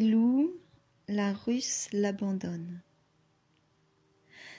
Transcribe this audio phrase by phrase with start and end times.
[0.00, 0.52] Loups,
[1.08, 2.80] la Russe l'abandonne.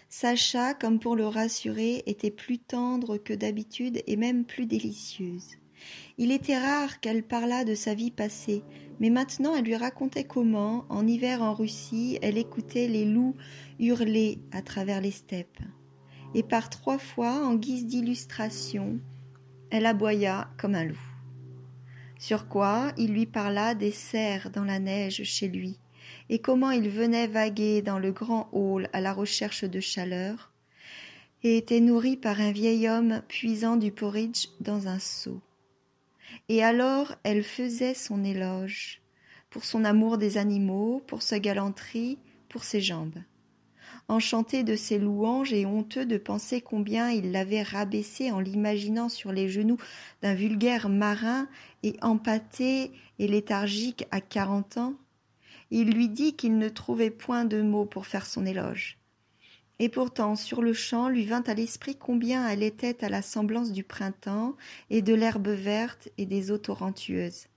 [0.09, 5.47] Sacha, comme pour le rassurer, était plus tendre que d'habitude et même plus délicieuse.
[6.17, 8.63] Il était rare qu'elle parlât de sa vie passée,
[8.99, 13.35] mais maintenant elle lui racontait comment, en hiver en Russie, elle écoutait les loups
[13.79, 15.61] hurler à travers les steppes.
[16.33, 18.99] Et par trois fois, en guise d'illustration,
[19.69, 21.14] elle aboya comme un loup.
[22.17, 25.77] Sur quoi il lui parla des cerfs dans la neige chez lui,
[26.29, 30.51] et comment il venait vaguer dans le grand hall à la recherche de chaleur,
[31.43, 35.41] et était nourri par un vieil homme puisant du porridge dans un seau.
[36.49, 39.01] Et alors elle faisait son éloge,
[39.49, 42.17] pour son amour des animaux, pour sa galanterie,
[42.49, 43.19] pour ses jambes
[44.07, 49.31] enchanté de ses louanges et honteux de penser combien il l'avait rabaissé en l'imaginant sur
[49.31, 49.77] les genoux
[50.21, 51.47] d'un vulgaire marin
[51.83, 54.93] et empâté et léthargique à quarante ans,
[55.71, 58.97] il lui dit qu'il ne trouvait point de mots pour faire son éloge.
[59.79, 63.71] Et pourtant, sur le champ, lui vint à l'esprit combien elle était à la semblance
[63.71, 64.55] du printemps
[64.89, 67.47] et de l'herbe verte et des eaux torrentueuses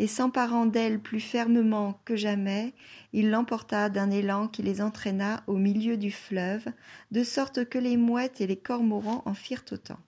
[0.00, 2.72] et s'emparant d'elle plus fermement que jamais,
[3.12, 6.64] il l'emporta d'un élan qui les entraîna au milieu du fleuve,
[7.10, 9.98] de sorte que les mouettes et les cormorans en firent autant.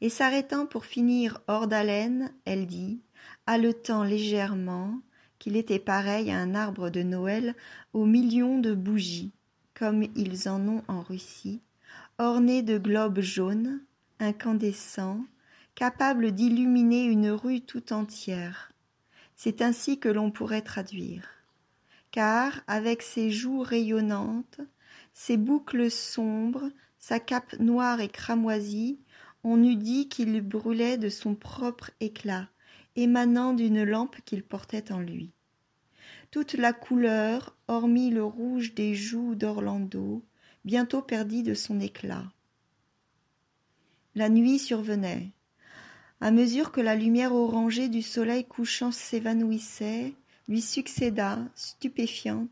[0.00, 3.00] Et s'arrêtant pour finir hors d'haleine, elle dit,
[3.48, 5.00] haletant légèrement,
[5.40, 7.56] qu'il était pareil à un arbre de Noël
[7.92, 9.32] aux millions de bougies,
[9.74, 11.60] comme ils en ont en Russie,
[12.18, 13.80] ornés de globes jaunes,
[14.20, 15.24] incandescents,
[15.80, 18.70] capable d'illuminer une rue tout entière.
[19.34, 21.26] C'est ainsi que l'on pourrait traduire.
[22.10, 24.60] Car, avec ses joues rayonnantes,
[25.14, 29.00] ses boucles sombres, sa cape noire et cramoisie,
[29.42, 32.50] on eût dit qu'il brûlait de son propre éclat,
[32.94, 35.32] émanant d'une lampe qu'il portait en lui.
[36.30, 40.22] Toute la couleur, hormis le rouge des joues d'Orlando,
[40.66, 42.30] bientôt perdit de son éclat.
[44.14, 45.32] La nuit survenait.
[46.22, 50.12] À mesure que la lumière orangée du soleil couchant s'évanouissait,
[50.48, 52.50] lui succéda, stupéfiante,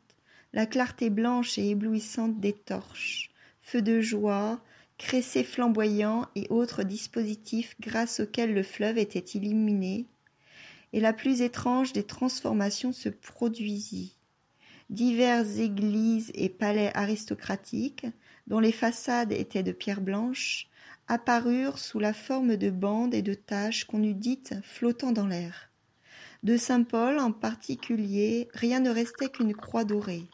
[0.54, 3.30] la clarté blanche et éblouissante des torches,
[3.60, 4.58] feux de joie,
[4.96, 10.06] cressets flamboyants et autres dispositifs grâce auxquels le fleuve était illuminé,
[10.94, 14.16] et la plus étrange des transformations se produisit.
[14.88, 18.06] Diverses églises et palais aristocratiques,
[18.48, 20.68] dont les façades étaient de pierre blanche,
[21.06, 25.70] apparurent sous la forme de bandes et de taches qu'on eût dites flottant dans l'air.
[26.42, 30.24] De Saint Paul en particulier, rien ne restait qu'une croix dorée.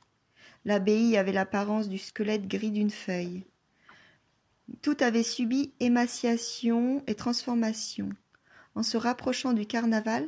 [0.65, 3.45] L'abbaye avait l'apparence du squelette gris d'une feuille.
[4.81, 8.11] Tout avait subi émaciation et transformation.
[8.77, 10.27] En se rapprochant du carnaval,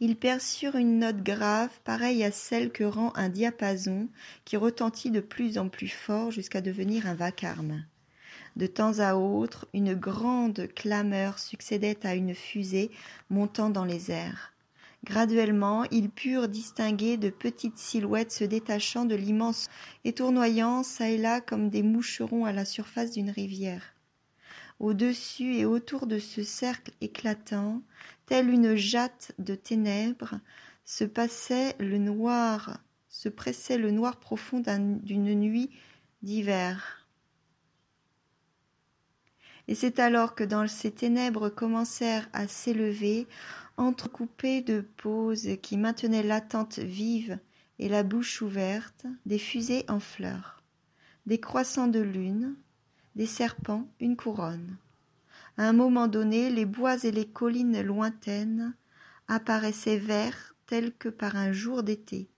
[0.00, 4.08] ils perçurent une note grave, pareille à celle que rend un diapason,
[4.44, 7.84] qui retentit de plus en plus fort jusqu'à devenir un vacarme.
[8.56, 12.90] De temps à autre, une grande clameur succédait à une fusée
[13.30, 14.52] montant dans les airs.
[15.04, 19.68] Graduellement, ils purent distinguer de petites silhouettes se détachant de l'immense
[20.04, 23.93] et tournoyant çà et là comme des moucherons à la surface d'une rivière.
[24.80, 27.82] Au-dessus et autour de ce cercle éclatant,
[28.26, 30.40] telle une jatte de ténèbres,
[30.84, 35.70] se passait le noir, se pressait le noir profond d'une nuit
[36.22, 37.06] d'hiver.
[39.66, 43.26] Et c'est alors que dans ces ténèbres commencèrent à s'élever,
[43.76, 47.38] entrecoupées de pauses qui maintenaient l'attente vive
[47.78, 50.62] et la bouche ouverte, des fusées en fleurs,
[51.26, 52.56] des croissants de lune,
[53.14, 54.76] des serpents, une couronne.
[55.56, 58.74] À un moment donné, les bois et les collines lointaines
[59.28, 62.28] apparaissaient verts tels que par un jour d'été.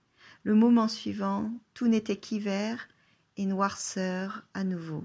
[0.43, 2.87] Le moment suivant, tout n'était qu'hiver
[3.37, 5.03] et noirceur à nouveau.